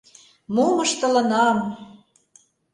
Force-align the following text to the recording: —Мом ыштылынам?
—Мом 0.55 0.75
ыштылынам? 0.85 1.57